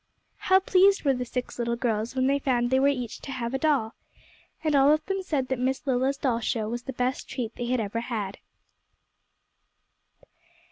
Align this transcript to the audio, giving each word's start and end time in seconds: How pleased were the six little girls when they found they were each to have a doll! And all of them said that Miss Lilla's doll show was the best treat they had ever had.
How 0.37 0.59
pleased 0.59 1.03
were 1.05 1.13
the 1.13 1.25
six 1.25 1.59
little 1.59 1.75
girls 1.75 2.15
when 2.15 2.25
they 2.25 2.39
found 2.39 2.71
they 2.71 2.79
were 2.79 2.87
each 2.87 3.19
to 3.19 3.31
have 3.31 3.53
a 3.53 3.59
doll! 3.59 3.93
And 4.63 4.75
all 4.75 4.91
of 4.91 5.05
them 5.05 5.21
said 5.21 5.47
that 5.49 5.59
Miss 5.59 5.85
Lilla's 5.85 6.17
doll 6.17 6.39
show 6.39 6.67
was 6.67 6.81
the 6.85 6.93
best 6.93 7.29
treat 7.29 7.53
they 7.55 7.67
had 7.67 7.79
ever 7.79 7.99
had. 7.99 8.39